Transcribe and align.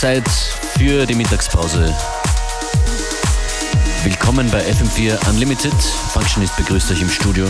Zeit 0.00 0.30
für 0.78 1.04
die 1.04 1.14
Mittagspause. 1.14 1.94
Willkommen 4.02 4.50
bei 4.50 4.62
FM4 4.62 5.28
Unlimited. 5.28 5.74
Functionist 6.14 6.56
begrüßt 6.56 6.90
euch 6.92 7.02
im 7.02 7.10
Studio. 7.10 7.46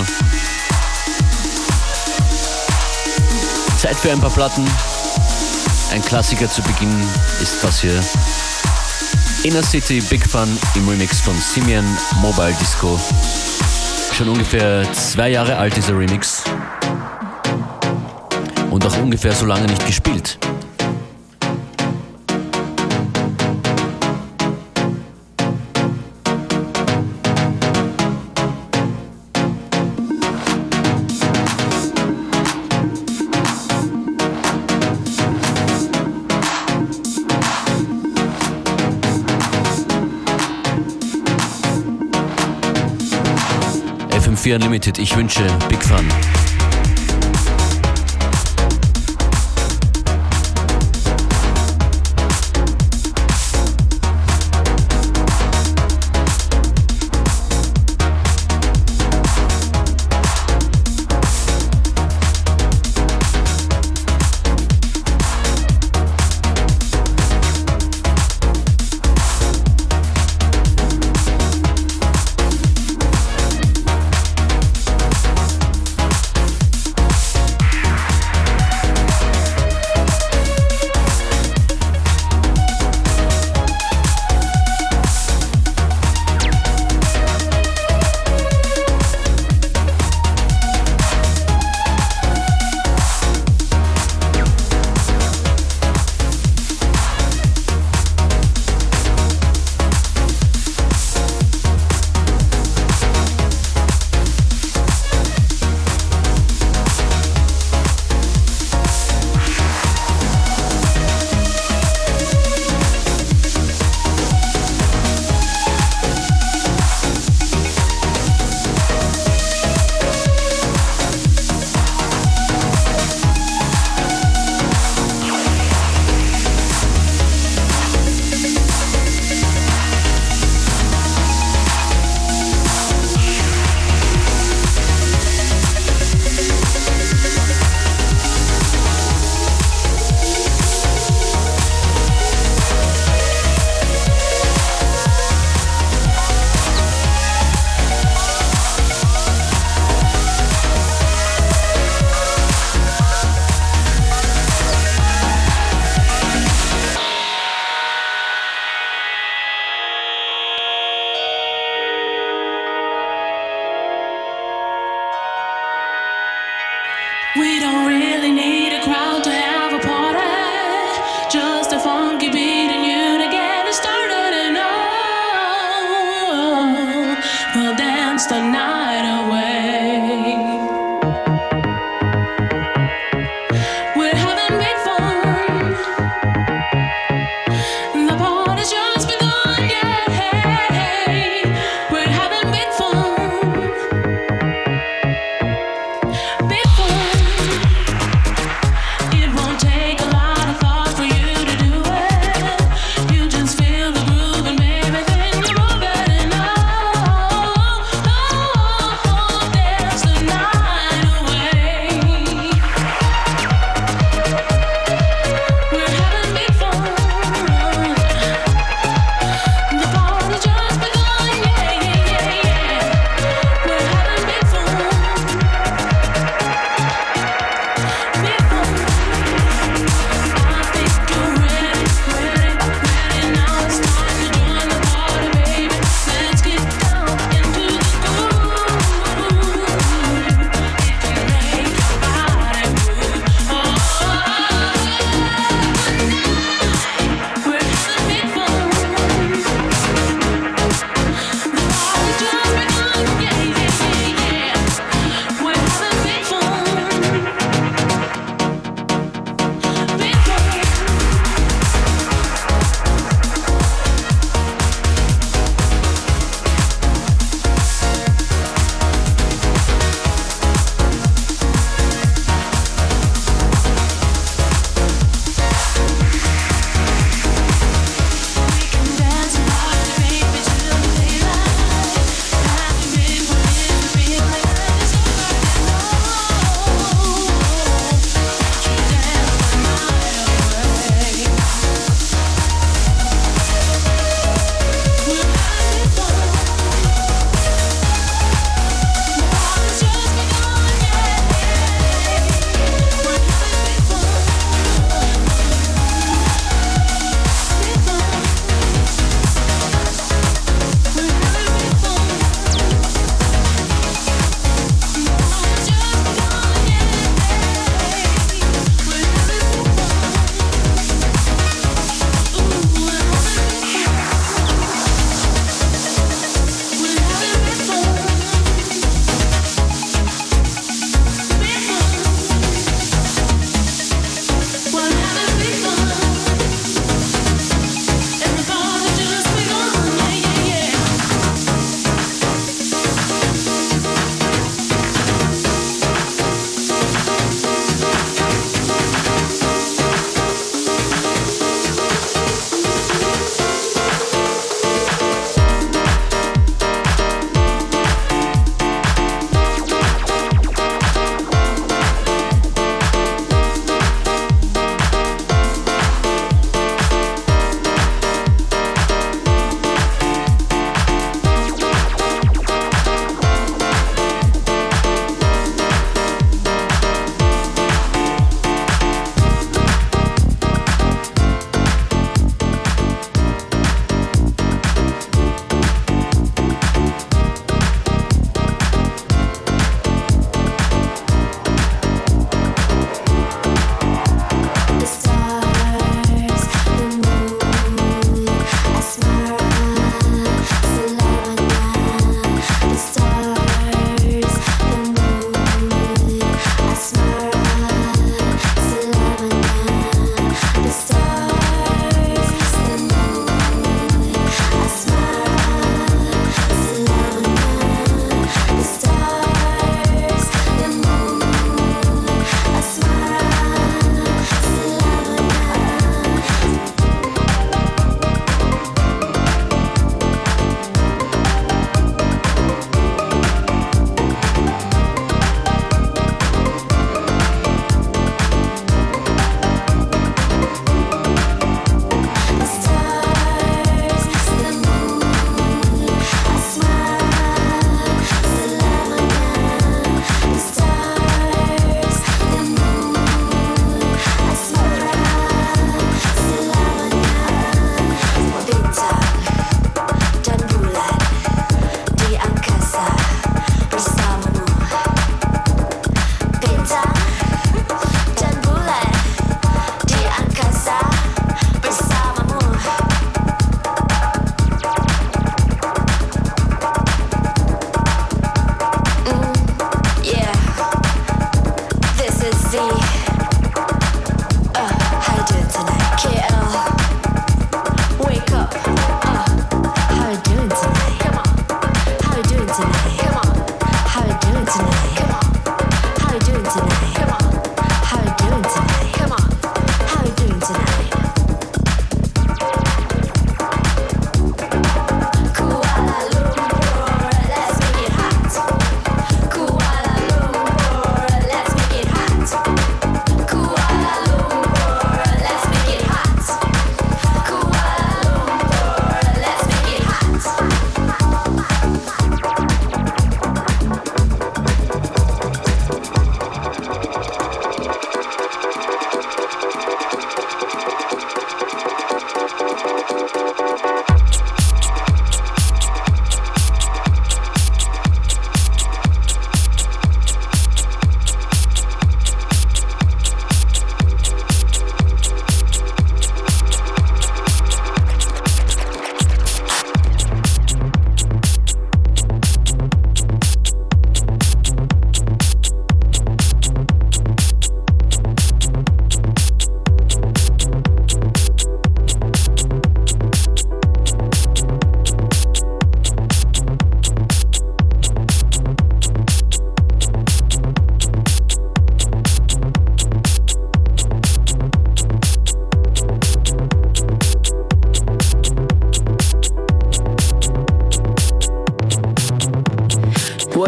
Zeit 3.79 3.95
für 3.95 4.11
ein 4.11 4.21
paar 4.21 4.31
Platten. 4.31 4.67
Ein 5.93 6.05
Klassiker 6.05 6.51
zu 6.51 6.61
Beginn 6.63 6.93
ist 7.41 7.63
das 7.63 7.83
hier. 7.83 8.03
Inner 9.45 9.63
City 9.63 10.01
Big 10.01 10.27
Fun 10.27 10.49
im 10.75 10.89
Remix 10.89 11.21
von 11.21 11.37
Simeon 11.55 11.85
Mobile 12.21 12.57
Disco. 12.61 12.99
Schon 14.13 14.29
ungefähr 14.29 14.93
zwei 14.93 15.29
Jahre 15.29 15.57
alt 15.57 15.77
dieser 15.77 15.97
Remix. 15.97 16.43
Und 18.71 18.85
auch 18.85 18.97
ungefähr 18.99 19.37
so 19.37 19.47
lange 19.47 19.69
nicht 19.69 19.87
gespielt. 19.87 20.37
FM4 44.51 44.55
Unlimited. 44.57 44.99
Ich 44.99 45.17
wünsche 45.17 45.43
Big 45.69 45.83
Fun. 45.83 46.50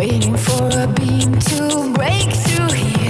waiting 0.03 0.37
for 0.37 0.69
a 0.81 0.89
beam 0.89 1.39
to 1.39 1.93
break 1.95 2.33
through 2.33 2.73
here. 2.73 3.02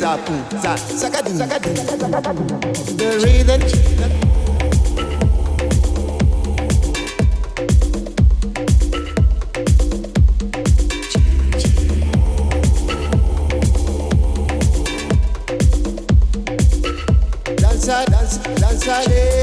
Ugunte 0.00 0.56
gata. 0.62 0.76
Sakadu 0.78 1.30
sakadu. 1.36 1.74
The 2.96 3.08
rhythm. 3.22 3.60
danza, 17.60 18.04
danza. 18.06 18.40
Danza, 18.60 19.39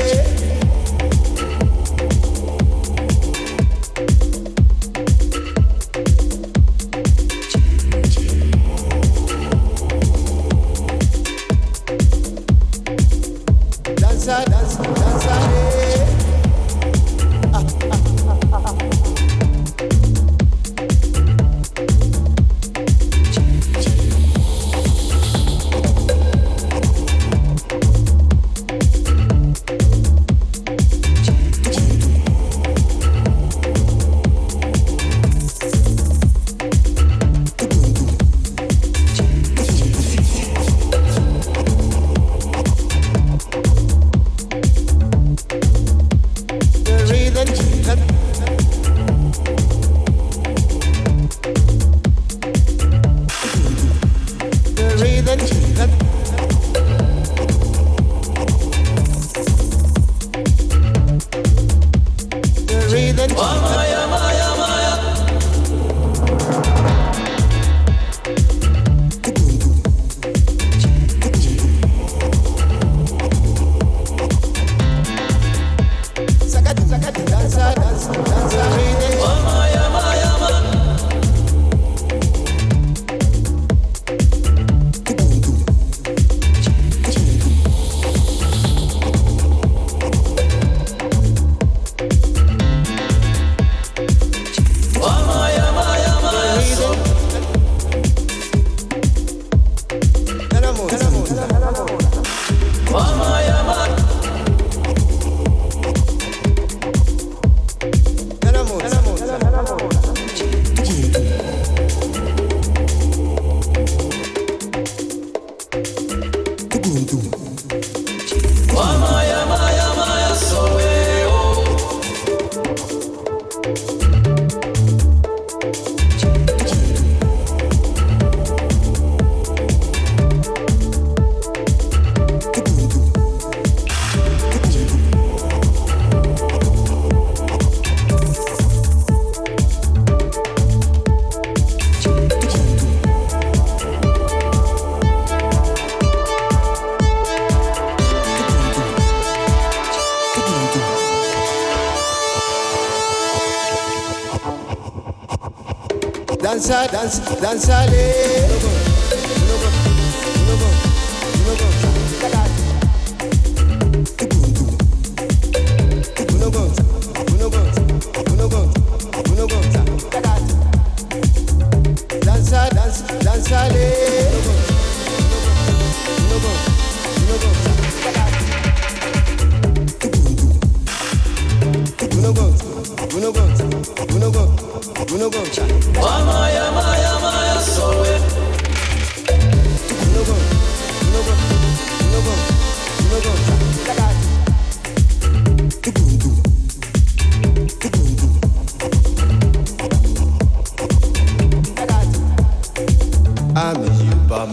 danzale. 157.42 158.27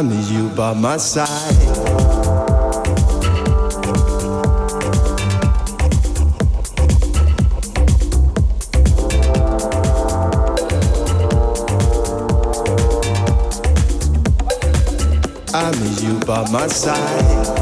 time 0.00 0.12
is 0.12 0.32
you 0.32 0.48
by 0.50 0.72
my 0.72 0.96
side. 0.96 1.28
I 15.52 15.70
need 15.72 16.00
you 16.00 16.18
by 16.20 16.50
my 16.50 16.66
side. 16.66 17.59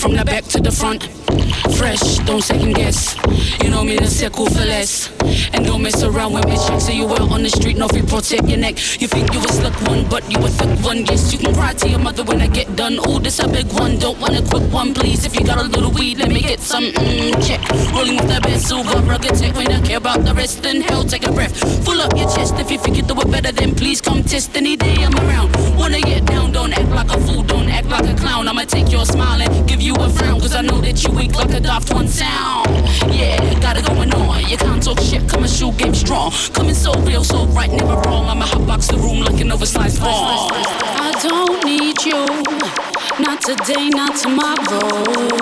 From 0.00 0.16
the 0.16 0.24
back 0.24 0.44
to 0.44 0.58
the 0.60 0.72
front. 0.72 1.04
Fresh, 1.76 2.18
don't 2.24 2.42
second 2.42 2.74
guess. 2.74 3.16
You 3.62 3.68
know 3.70 3.84
me, 3.84 3.96
the 3.96 4.06
circle 4.06 4.46
for 4.46 4.64
less. 4.64 5.10
And 5.52 5.64
don't 5.64 5.82
mess 5.82 6.02
around 6.02 6.32
with 6.32 6.46
me, 6.46 6.56
check. 6.56 6.80
So 6.80 6.92
you 6.92 7.06
out 7.08 7.30
on 7.30 7.42
the 7.42 7.50
street, 7.50 7.76
nothing 7.76 8.06
protect 8.06 8.48
your 8.48 8.58
neck. 8.58 8.76
You 9.00 9.08
think 9.08 9.32
you 9.34 9.40
a 9.40 9.48
slick 9.52 9.74
one, 9.82 10.08
but 10.08 10.24
you 10.30 10.38
a 10.38 10.48
thick 10.48 10.72
one. 10.84 11.04
Yes, 11.04 11.32
you 11.32 11.38
can 11.38 11.54
cry 11.54 11.74
to 11.74 11.88
your 11.88 11.98
mother 11.98 12.24
when 12.24 12.40
I 12.40 12.46
get 12.46 12.74
done. 12.76 12.98
Oh, 13.04 13.18
this 13.18 13.40
a 13.40 13.48
big 13.48 13.66
one, 13.72 13.98
don't 13.98 14.18
want 14.20 14.38
a 14.38 14.42
quick 14.48 14.72
one, 14.72 14.94
please. 14.94 15.26
If 15.26 15.38
you 15.38 15.44
got 15.44 15.58
a 15.58 15.64
little 15.64 15.90
weed, 15.90 16.18
let 16.18 16.28
me 16.28 16.40
get 16.40 16.60
some. 16.60 16.84
Mm, 16.84 17.36
check. 17.46 17.60
Rolling 17.92 18.16
with 18.16 18.28
the 18.34 18.40
best 18.40 18.68
silver, 18.68 19.00
rugged 19.00 19.34
tech. 19.34 19.54
When 19.54 19.70
I 19.70 19.80
care 19.82 19.98
about 19.98 20.24
the 20.24 20.34
rest, 20.34 20.62
then 20.62 20.80
hell, 20.80 21.04
take 21.04 21.26
a 21.26 21.32
breath. 21.32 21.56
Full 21.84 22.00
up 22.00 22.16
your 22.16 22.28
chest. 22.30 22.54
If 22.58 22.70
you 22.70 22.78
think 22.78 22.96
you 22.96 23.02
do 23.02 23.20
it 23.20 23.30
better, 23.30 23.52
then 23.52 23.74
please 23.74 24.00
come 24.00 24.22
test 24.22 24.56
any 24.56 24.76
day 24.76 24.96
I'm 25.04 25.14
around. 25.26 25.54
Wanna 25.76 26.00
get 26.00 26.24
down, 26.24 26.52
don't 26.52 26.72
act 26.72 26.88
like 26.88 27.10
a 27.10 27.20
fool, 27.26 27.42
don't 27.42 27.68
act 27.68 27.88
like 27.88 28.08
a 28.08 28.14
clown. 28.14 28.48
I'ma 28.48 28.62
take 28.62 28.90
your 28.90 29.04
smile 29.04 29.40
and 29.42 29.49
frown, 30.20 30.40
cause 30.40 30.54
I 30.54 30.62
know 30.62 30.80
that 30.80 31.02
you 31.02 31.10
weak 31.12 31.34
like 31.34 31.50
a 31.50 31.60
daft 31.60 31.92
one 31.92 32.08
sound. 32.08 32.68
Yeah, 33.12 33.38
got 33.60 33.76
it 33.76 33.86
going 33.86 34.12
on. 34.14 34.48
You 34.48 34.56
can't 34.56 34.82
talk 34.82 35.00
shit, 35.00 35.28
come 35.28 35.42
and 35.42 35.52
shoot 35.52 35.76
game 35.76 35.94
strong. 35.94 36.32
Coming 36.52 36.74
so 36.74 36.92
real, 37.02 37.24
so 37.24 37.46
right, 37.46 37.70
never 37.70 37.96
wrong. 38.06 38.26
I'ma 38.26 38.46
hotbox 38.46 38.90
the 38.90 38.98
room 38.98 39.20
like 39.24 39.40
an 39.40 39.52
oversized 39.52 40.00
ball. 40.00 40.50
I 40.52 41.10
don't 41.22 41.64
need 41.64 41.96
you, 42.04 42.20
not 43.24 43.40
today, 43.42 43.88
not 43.88 44.16
tomorrow. 44.16 45.40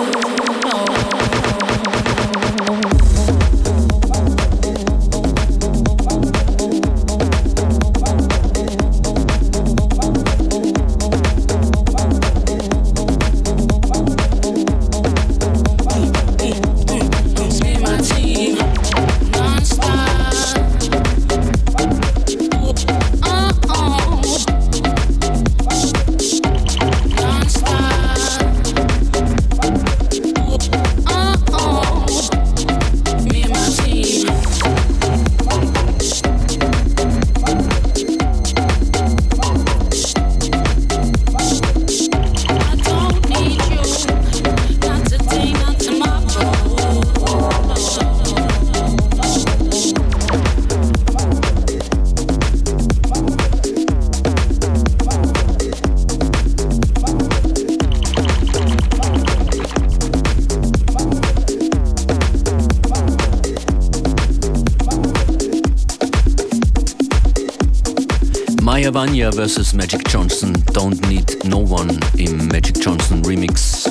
Nirvana 69.29 69.47
vs. 69.47 69.73
Magic 69.73 70.07
Johnson, 70.09 70.53
Don't 70.73 71.07
Need 71.07 71.43
No 71.45 71.59
One 71.59 71.99
im 72.17 72.47
Magic 72.47 72.83
Johnson 72.83 73.23
Remix. 73.25 73.85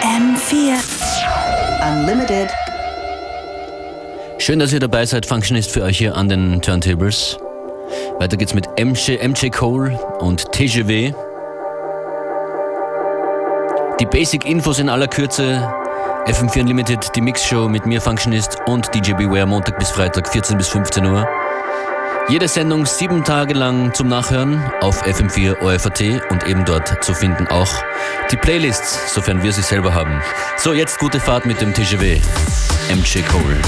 FM4 0.00 0.78
Unlimited. 1.82 2.48
Schön, 4.38 4.58
dass 4.58 4.72
ihr 4.72 4.80
dabei 4.80 5.04
seid. 5.04 5.26
Functionist 5.26 5.70
für 5.70 5.82
euch 5.82 5.98
hier 5.98 6.16
an 6.16 6.28
den 6.28 6.62
Turntables. 6.62 7.38
Weiter 8.18 8.36
geht's 8.36 8.54
mit 8.54 8.66
MJ, 8.78 9.18
MJ 9.22 9.48
Cole 9.50 9.98
und 10.20 10.52
TGW. 10.52 11.12
Die 14.00 14.06
Basic-Infos 14.06 14.78
in 14.78 14.88
aller 14.88 15.08
Kürze. 15.08 15.85
FM4 16.26 16.60
Unlimited, 16.60 17.14
die 17.14 17.20
Mixshow 17.20 17.68
mit 17.68 17.86
mir 17.86 18.00
Functionist 18.00 18.58
und 18.66 18.94
DJ 18.94 19.12
Beware 19.12 19.46
Montag 19.46 19.78
bis 19.78 19.90
Freitag 19.90 20.28
14 20.28 20.58
bis 20.58 20.68
15 20.68 21.06
Uhr. 21.06 21.28
Jede 22.28 22.48
Sendung 22.48 22.86
sieben 22.86 23.22
Tage 23.22 23.54
lang 23.54 23.94
zum 23.94 24.08
Nachhören 24.08 24.60
auf 24.80 25.02
FM4 25.04 25.60
OFAT 25.60 26.30
und 26.30 26.44
eben 26.48 26.64
dort 26.64 27.04
zu 27.04 27.14
finden 27.14 27.46
auch 27.46 27.72
die 28.32 28.36
Playlists, 28.36 29.14
sofern 29.14 29.42
wir 29.44 29.52
sie 29.52 29.62
selber 29.62 29.94
haben. 29.94 30.20
So, 30.56 30.72
jetzt 30.72 30.98
gute 30.98 31.20
Fahrt 31.20 31.46
mit 31.46 31.60
dem 31.60 31.72
TGW. 31.72 32.20
MJ 32.90 33.22
Cole. 33.22 33.60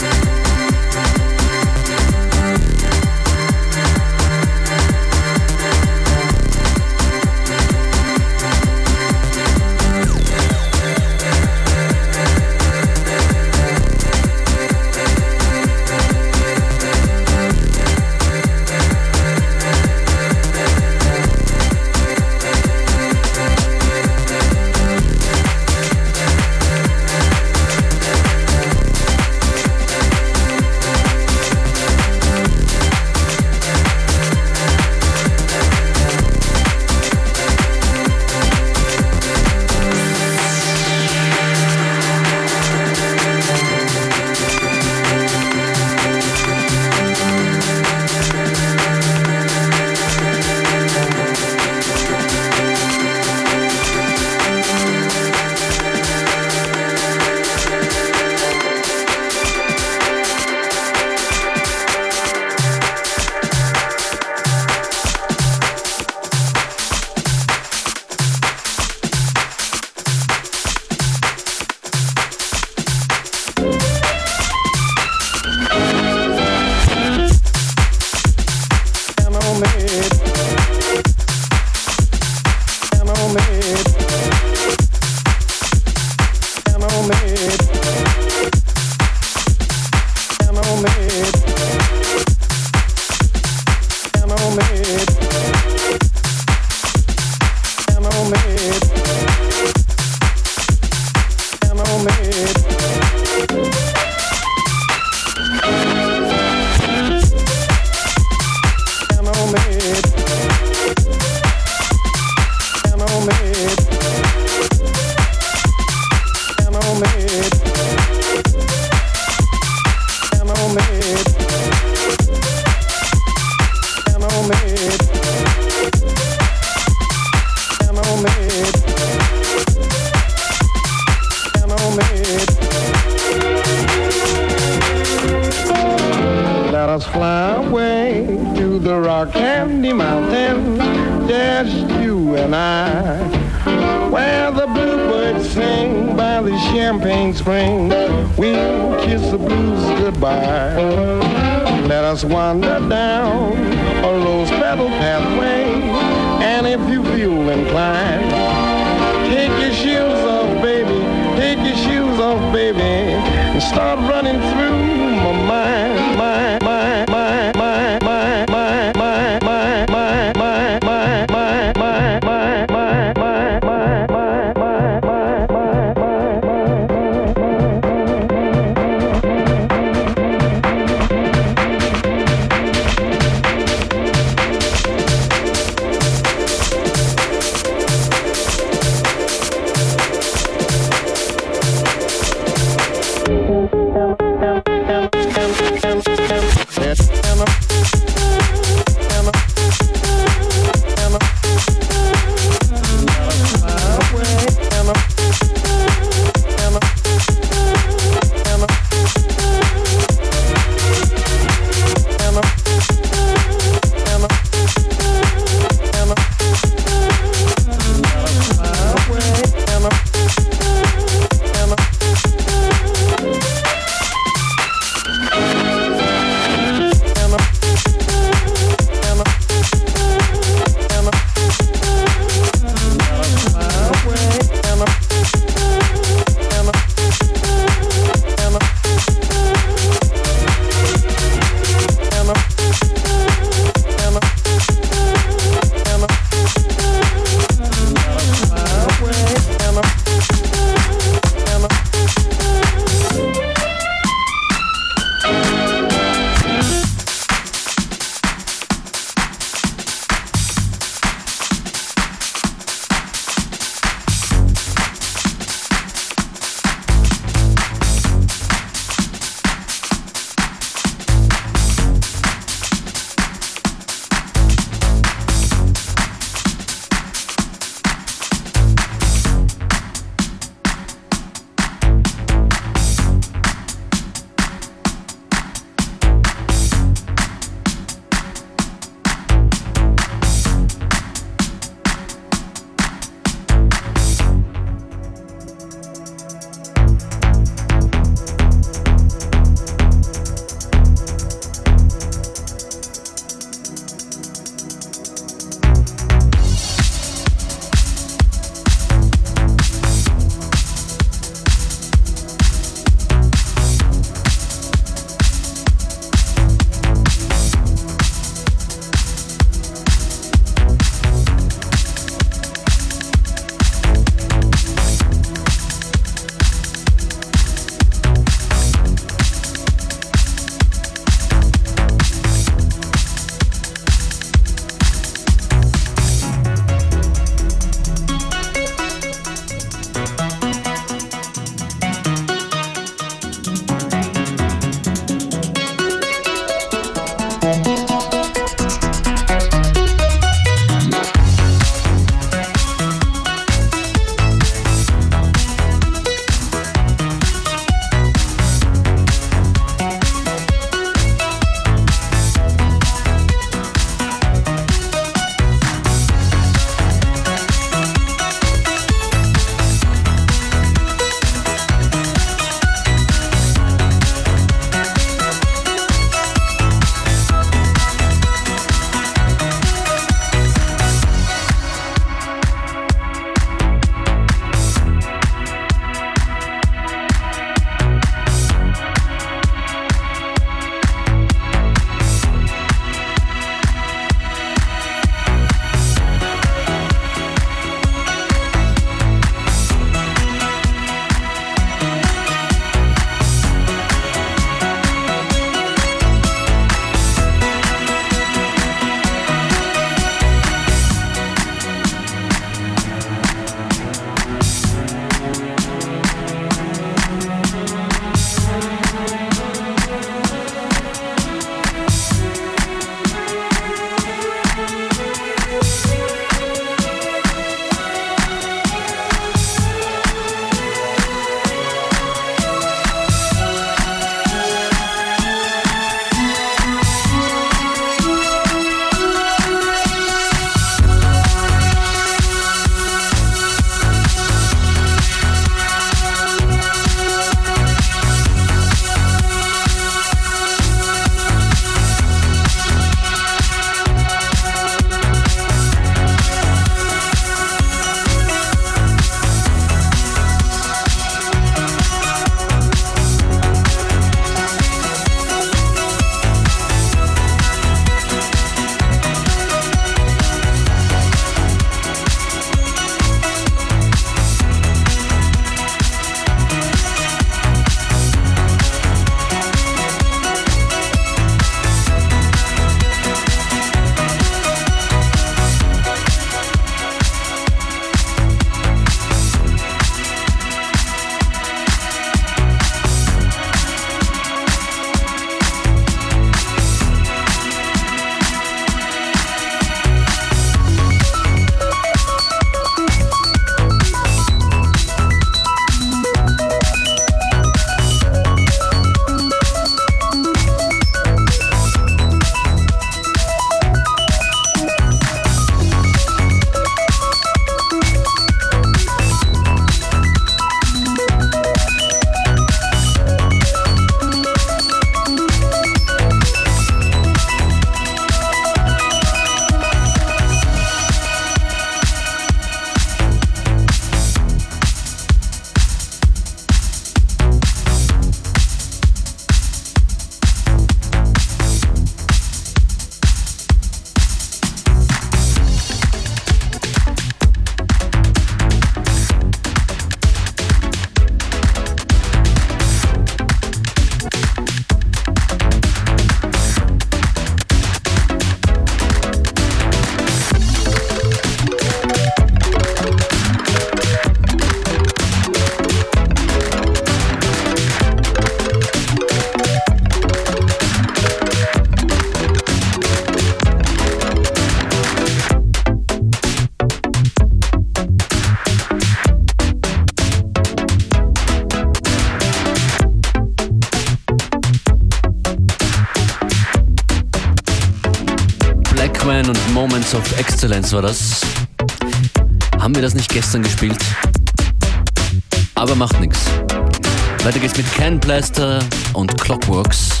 Mit 598.22 598.64
und 598.92 599.20
Clockworks. 599.20 600.00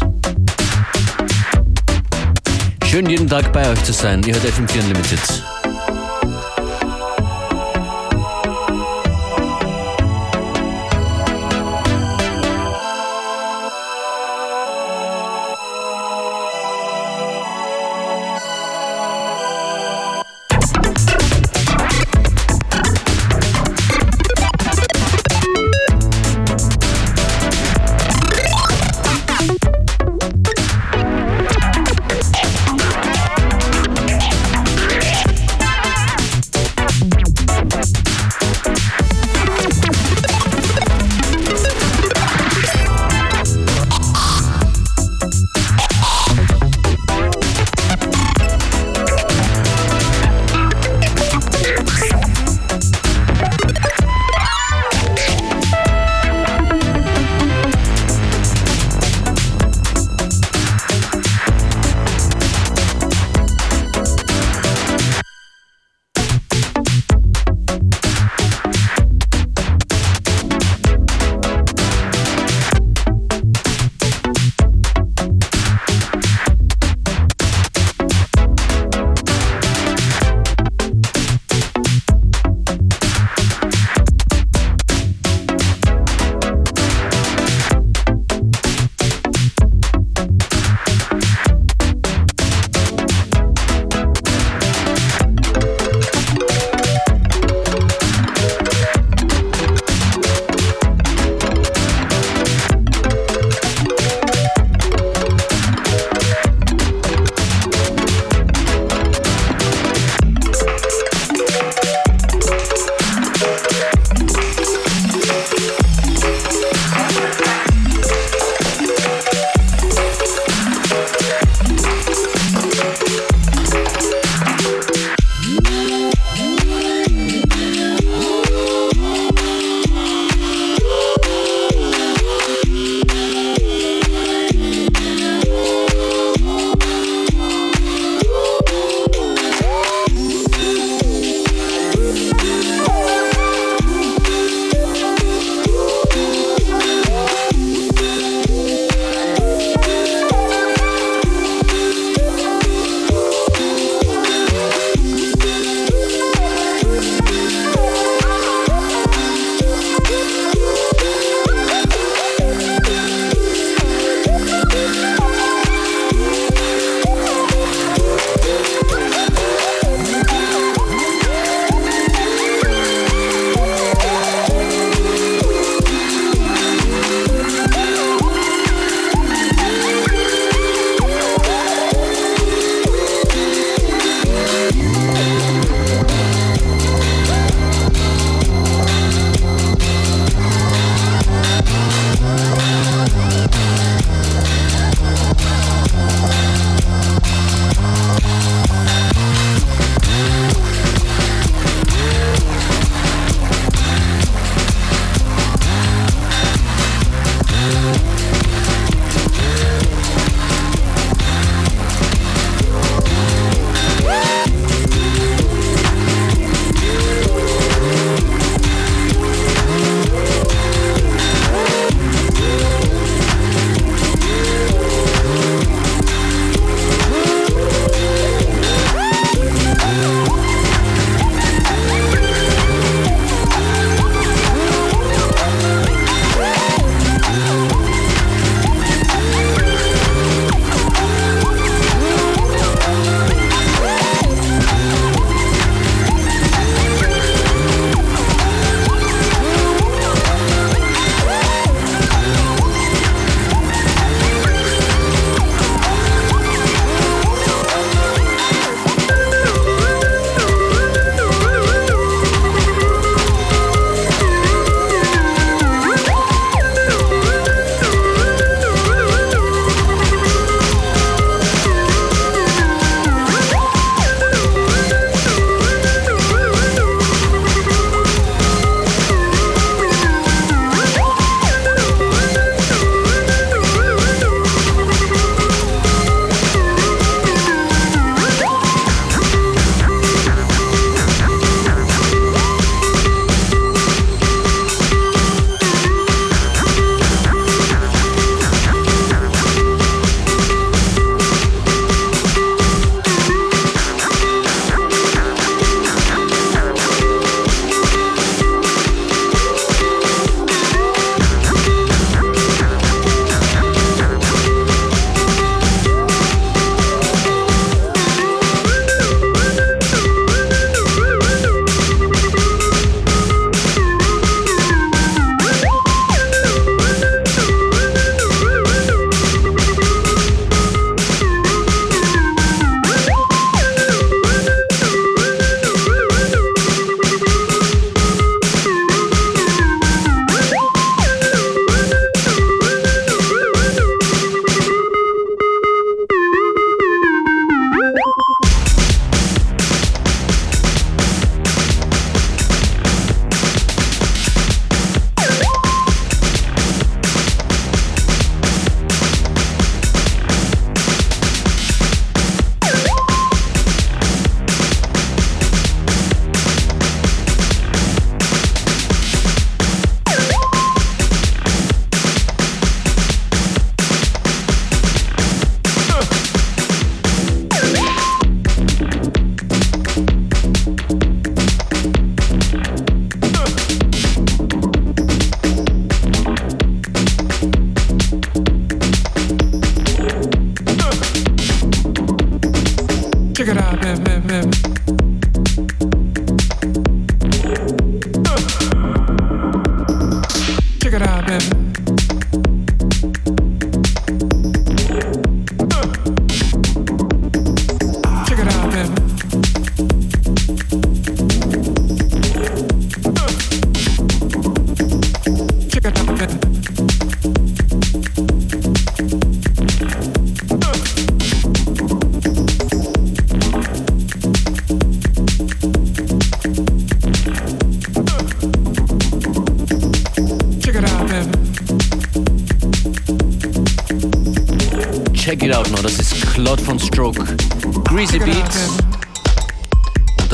Schön 2.86 3.08
jeden 3.08 3.28
Tag 3.28 3.52
bei 3.52 3.68
euch 3.68 3.82
zu 3.82 3.92
sein. 3.92 4.22
Ihr 4.24 4.34
hört 4.34 4.44
FM4 4.44 4.80
Unlimited. 4.80 5.51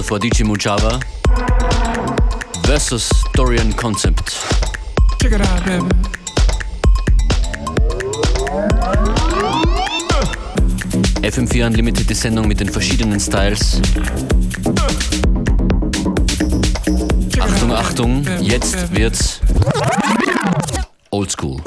Vor 0.09 0.18
DJ 0.18 0.42
Mujava 0.44 0.98
versus 2.64 3.11
Dorian 3.34 3.76
Concept. 3.76 4.34
Check 5.20 5.32
it 5.32 5.40
out, 5.42 5.64
baby. 5.66 5.86
FM4 11.20 11.66
Unlimited, 11.66 12.09
die 12.09 12.14
Sendung 12.14 12.48
mit 12.48 12.59
den 12.59 12.70
verschiedenen 12.70 13.20
Styles. 13.20 13.82
Achtung, 17.38 17.72
Achtung, 17.72 18.26
jetzt 18.40 18.94
wird's 18.94 19.40
Oldschool. 21.11 21.61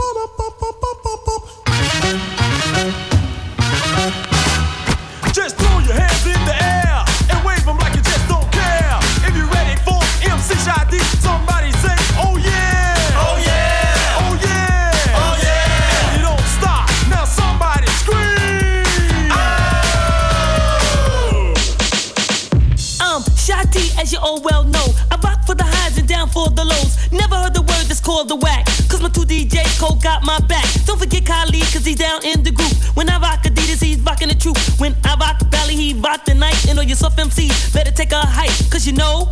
The 28.31 28.37
whack. 28.37 28.65
Cause 28.87 29.01
my 29.01 29.09
two 29.09 29.27
DJs 29.27 29.79
cold 29.79 30.01
got 30.01 30.23
my 30.23 30.39
back. 30.47 30.65
Don't 30.85 30.97
forget 30.97 31.25
Khalid, 31.25 31.67
cause 31.73 31.85
he's 31.85 31.97
down 31.97 32.23
in 32.23 32.43
the 32.43 32.51
group. 32.51 32.71
When 32.95 33.09
I 33.09 33.19
rock 33.19 33.43
Adidas, 33.43 33.83
he's 33.83 33.99
rocking 33.99 34.29
the 34.29 34.35
truth. 34.35 34.79
When 34.79 34.95
I 35.03 35.15
rock 35.15 35.37
Bally, 35.51 35.75
he 35.75 35.93
rock 35.93 36.23
the 36.23 36.35
night. 36.35 36.57
And 36.69 36.79
all 36.79 36.85
your 36.85 36.95
soft 36.95 37.17
MCs 37.17 37.73
better 37.73 37.91
take 37.91 38.13
a 38.13 38.21
hike. 38.23 38.55
Cause 38.71 38.87
you 38.87 38.93
know, 38.93 39.29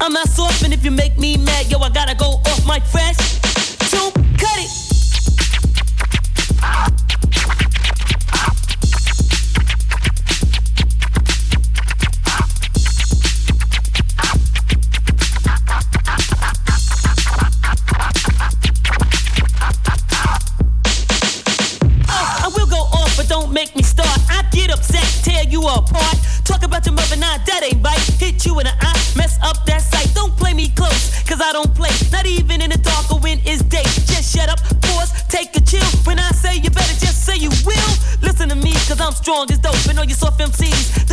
I'm 0.00 0.12
not 0.12 0.28
soft, 0.28 0.62
and 0.64 0.74
if 0.74 0.84
you 0.84 0.90
make 0.90 1.16
me 1.18 1.38
mad, 1.38 1.70
yo, 1.70 1.78
I 1.78 1.88
gotta 1.88 2.14
go 2.14 2.42
off 2.44 2.66
my 2.66 2.80
fresh. 2.80 3.35
Strong 39.16 39.50
as 39.50 39.58
dope. 39.58 39.74
And 39.88 39.98
all 39.98 40.04
you 40.04 40.14
soft 40.14 40.38
MCs, 40.40 41.05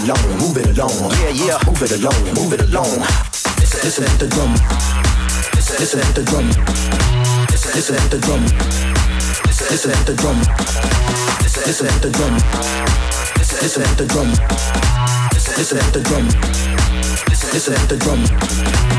it 0.00 0.08
along, 0.08 0.38
move 0.38 0.56
it 0.56 0.78
along, 0.78 1.10
yeah, 1.12 1.30
yeah, 1.30 1.58
move 1.66 1.82
it 1.82 1.92
along, 1.92 2.24
move 2.34 2.52
it 2.52 2.60
along. 2.62 3.00
Listen 3.82 4.04
to 4.04 4.18
the 4.18 4.28
drum, 4.28 4.52
listen 5.54 6.00
to 6.00 6.12
the 6.12 6.22
drum, 6.22 6.46
listen 7.50 7.96
to 7.96 8.08
the 8.08 8.18
drum, 8.18 8.42
listen 9.70 9.92
to 9.92 10.04
the 10.04 10.14
drum, 10.16 10.38
listen 11.66 11.86
to 11.88 12.00
the 12.00 12.10
drum, 12.10 12.34
listen 13.60 13.82
to 13.82 13.94
the 13.96 14.06
drum, 14.06 14.30
listen 15.44 15.78
to 15.78 15.90
the 15.90 16.00
drum, 16.00 16.26
listen 17.52 17.74
to 17.74 17.86
the 17.86 17.96
drum. 17.96 18.89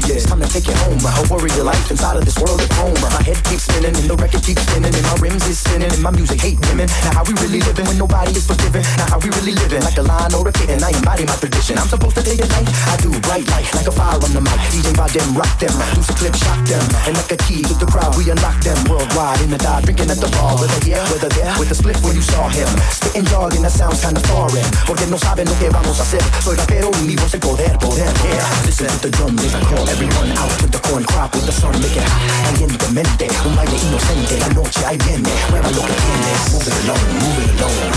Serious. 0.00 0.24
Time 0.26 0.40
to 0.40 0.48
take 0.48 0.68
it 0.68 0.76
home. 0.84 0.98
I 1.06 1.22
worry 1.30 1.50
your 1.56 1.64
life 1.64 1.90
inside 1.90 2.16
of 2.16 2.24
this 2.24 2.36
world 2.38 2.60
at 2.60 2.72
home. 2.76 2.96
My 3.00 3.22
head 3.22 3.38
keeps 3.44 3.64
spinning 3.64 3.94
and 3.96 4.06
the 4.08 4.16
record 4.16 4.42
keeps 4.42 4.62
spinning 4.62 4.92
and 4.92 5.06
my 5.06 5.16
rims 5.20 5.46
is 5.46 5.58
spinning 5.58 5.90
and 5.90 6.02
my 6.02 6.10
music 6.10 6.40
hate 6.40 6.58
women. 6.68 6.88
Now 7.04 7.20
how 7.20 7.24
we 7.24 7.34
really 7.40 7.60
living 7.60 7.86
when 7.86 7.98
nobody 7.98 8.32
is 8.32 8.46
forgiving? 8.46 8.84
Now 8.98 9.16
how 9.16 9.18
we 9.20 9.30
really 9.30 9.54
living 9.56 9.82
like 9.82 9.96
a 9.96 10.04
lion 10.04 10.34
or 10.34 10.48
a 10.48 10.52
kitten? 10.52 10.82
I 10.82 10.90
embody 10.92 11.24
my 11.24 11.36
tradition. 11.36 11.78
I'm 11.78 11.88
supposed 11.88 12.16
to 12.16 12.22
take 12.22 12.40
it 12.40 12.48
light. 12.50 12.68
I 12.92 12.96
do 13.00 13.10
bright 13.24 13.46
light 13.48 13.68
like 13.72 13.86
a 13.86 13.94
fire 13.94 14.20
on 14.20 14.32
the 14.32 14.42
mic. 14.42 14.58
DJ 14.72 14.92
by 14.96 15.08
them, 15.08 15.28
rock 15.36 15.52
them, 15.58 15.72
do 15.94 16.02
some 16.02 16.16
clip, 16.16 16.34
shock 16.34 16.60
them, 16.66 16.82
and 17.06 17.16
like 17.16 17.32
a 17.32 17.38
key 17.46 17.62
to 17.62 17.74
the 17.78 17.86
crowd, 17.86 18.16
we 18.16 18.28
unlock 18.28 18.58
them 18.60 18.76
worldwide 18.88 19.40
in 19.40 19.50
the 19.50 19.58
dive, 19.58 19.84
drinking 19.84 20.10
at 20.10 20.20
the 20.20 20.28
bar, 20.36 20.58
whether 20.58 20.80
here, 20.84 21.00
whether 21.12 21.30
there, 21.32 21.54
with 21.58 21.68
the 21.68 21.76
split 21.76 21.96
when 22.02 22.16
you 22.16 22.22
saw 22.22 22.48
him, 22.48 22.68
spitting 22.90 23.24
jargon 23.26 23.62
that 23.62 23.72
sounds 23.72 24.00
kinda 24.00 24.20
foreign, 24.28 24.66
porque 24.86 25.06
no 25.08 25.16
saben 25.16 25.48
lo 25.48 25.56
que 25.58 25.70
vamos 25.70 25.98
a 26.00 26.02
hacer. 26.02 26.22
Soy 26.42 26.56
rapero 26.56 26.90
y 27.00 27.02
mi 27.06 27.16
voz 27.16 27.32
es 27.32 27.40
poder, 27.40 27.78
poder, 27.78 28.10
yeah. 28.24 28.66
Listen 28.66 28.88
to 29.00 29.06
the 29.06 29.10
drum, 29.16 29.36
they 29.36 29.48
call 29.70 29.85
everyone 29.88 30.30
out 30.36 30.50
with 30.62 30.72
the 30.72 30.80
corn 30.88 31.04
crop, 31.04 31.34
with 31.34 31.46
the 31.46 31.52
sun 31.52 31.72
make 31.80 31.96
it 31.96 32.02
hot, 32.02 32.22
calientemente, 32.44 33.28
un 33.46 33.54
baile 33.56 33.76
inocente, 33.76 34.38
la 34.38 34.48
noche 34.48 34.84
ahí 34.86 34.98
viene, 34.98 35.30
mueva 35.50 35.70
lo 35.70 35.82
que 35.82 35.94
tienes, 35.94 36.40
move 36.52 36.66
it 36.66 36.76
alone, 36.84 37.08
move 37.20 37.40
it 37.42 37.50
alone, 37.56 37.90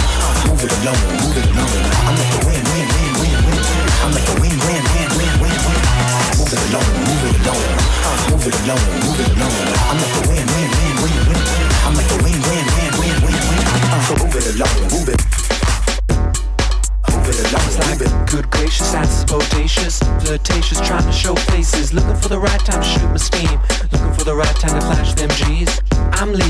move 0.45 0.63
it 0.63 0.73
alone, 0.79 1.03
move 1.19 1.37
it 1.37 1.45
alone. 1.49 1.89
I'm 2.05 2.15
like 2.15 2.31
the 2.33 2.39
wind, 2.45 2.65
wind, 2.69 2.89
wind, 2.93 3.15
wind, 3.19 3.41
wind. 3.45 3.63
I'm 4.03 4.11
like 4.13 4.25
the 4.25 4.35
wind, 4.41 4.59
wind, 4.65 4.85
wind, 4.93 5.11
wind, 5.17 5.35
wind, 5.41 5.61
wind. 5.65 5.83
Move 6.37 6.53
it 6.53 6.61
alone, 6.69 6.93
move 7.05 7.25
it 7.25 7.35
alone, 7.41 7.67
move 8.29 8.47
it 8.47 8.55
alone, 8.63 8.85
move 9.03 9.19
it 9.19 9.31
alone. 9.33 9.57
I'm 9.89 9.97
like 9.97 10.13
the 10.13 10.23
wind, 10.29 10.47
wind, 10.49 10.71
wind, 10.77 10.97
wind, 11.03 11.23
wind. 11.29 11.45
I'm 11.85 11.93
like 11.95 12.09
the 12.09 12.17
wind, 12.23 12.41
wind, 12.47 12.67
wind, 12.75 12.93
wind, 13.01 13.19
wind, 13.25 13.43
wind. 13.49 13.65
So 14.05 14.13
move 14.19 14.35
it 14.35 14.45
alone, 14.55 14.81
move 14.93 15.09
it. 15.09 15.48
It's 17.29 17.77
like 17.77 17.99
good 18.27 18.49
gracious, 18.49 18.91
that's 18.91 19.23
bodacious, 19.25 20.01
flirtatious, 20.19 20.81
trying 20.81 21.05
to 21.05 21.11
show 21.11 21.35
faces, 21.35 21.93
looking 21.93 22.15
for 22.15 22.27
the 22.27 22.39
right 22.39 22.59
time 22.65 22.81
to 22.81 22.87
shoot 22.87 23.07
my 23.07 23.17
steam, 23.17 23.59
looking 23.91 24.13
for 24.17 24.23
the 24.23 24.33
right 24.35 24.55
time 24.55 24.73
to 24.73 24.81
flash 24.81 25.13
them 25.13 25.29
G's. 25.29 25.79
I'm 26.17 26.33
leaving, 26.33 26.48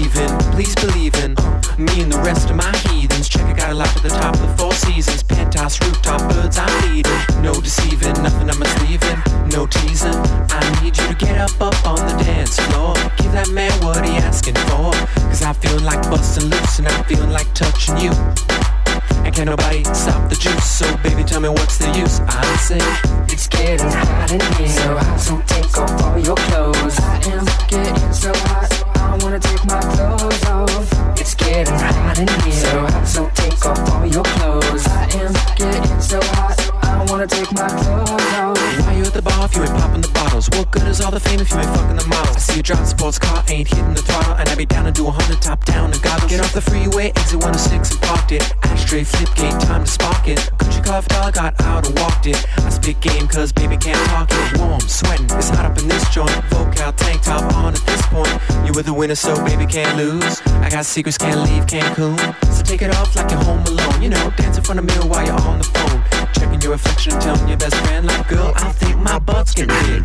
so 59.16 59.34
baby 59.44 59.66
can't 59.66 59.98
lose. 59.98 60.42
I 60.62 60.70
got 60.70 60.86
secrets, 60.86 61.18
can't 61.18 61.42
leave 61.50 61.66
Cancun. 61.66 62.18
So 62.54 62.62
take 62.64 62.82
it 62.84 62.96
off 62.96 63.16
like 63.16 63.32
you're 63.32 63.44
home 63.44 63.64
alone. 63.66 64.02
You 64.02 64.10
know, 64.10 64.32
dance 64.38 64.58
in 64.58 64.64
front 64.64 64.80
of 64.80 64.86
mirror 64.86 65.08
while 65.08 65.26
you're 65.26 65.42
on 65.42 65.58
the 65.58 65.64
phone. 65.64 66.04
Checking 66.34 66.62
your 66.62 66.72
reflection, 66.74 67.20
telling 67.20 67.48
your 67.48 67.58
best 67.58 67.76
friend 67.76 68.06
Like 68.06 68.28
girl, 68.28 68.54
I 68.56 68.72
think 68.72 68.98
my 68.98 69.18
butt's 69.20 69.56
getting 69.56 69.76
big. 69.88 70.04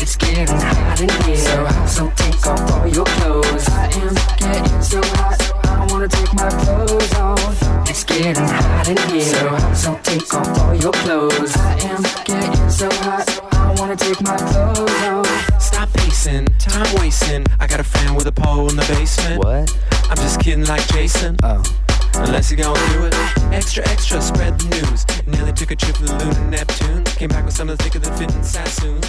It's 0.00 0.16
getting 0.16 0.46
hot 0.48 1.00
in 1.00 1.08
here 1.24 1.36
So 1.36 1.64
hot, 1.64 1.88
so 1.88 2.12
take 2.14 2.46
off 2.46 2.72
all 2.72 2.86
your 2.86 3.06
clothes. 3.06 3.68
I 3.70 3.86
am 4.04 4.14
getting 4.36 4.82
so 4.82 5.00
hot 5.16 5.40
so 5.40 5.54
I 5.64 5.86
wanna 5.90 6.08
take 6.08 6.34
my 6.34 6.50
clothes 6.50 7.14
off. 7.14 7.88
It's 7.88 8.04
getting 8.04 8.34
hot 8.34 8.88
in 8.88 8.98
here 9.08 9.22
So 9.22 9.48
hot, 9.48 9.74
so 9.74 9.98
take 10.02 10.34
off 10.34 10.58
all 10.58 10.74
your 10.74 10.92
clothes. 10.92 11.56
I 11.56 11.78
am 11.88 12.02
getting 12.24 12.70
so 12.70 12.90
hot 13.00 13.28
so 13.30 13.48
I 13.52 13.74
wanna 13.78 13.96
take 13.96 14.20
my 14.20 14.36
clothes 14.36 15.02
off 15.04 15.31
time 16.72 16.94
wasting 17.00 17.44
I 17.60 17.66
got 17.66 17.80
a 17.80 17.84
fan 17.84 18.14
with 18.14 18.26
a 18.26 18.32
pole 18.32 18.68
in 18.70 18.76
the 18.76 18.86
basement. 18.88 19.38
What? 19.44 19.68
I'm 20.08 20.16
just 20.16 20.40
kidding 20.40 20.64
like 20.66 20.86
Jason. 20.88 21.36
Oh. 21.42 21.62
Unless 22.14 22.50
you're 22.50 22.60
gonna 22.60 22.92
do 22.92 23.06
it. 23.06 23.14
Extra, 23.52 23.86
extra, 23.88 24.20
spread 24.20 24.58
the 24.58 24.68
news. 24.76 25.06
Nelly 25.26 25.52
took 25.52 25.70
a 25.70 25.76
trip 25.76 25.96
to 25.96 26.04
the 26.04 26.24
lunar 26.24 26.50
Neptune. 26.50 27.04
Came 27.04 27.28
back 27.28 27.44
with 27.44 27.54
something 27.54 27.76
thicker 27.76 27.98
than 27.98 28.16
fitting 28.16 28.42
Sassoon 28.42 29.02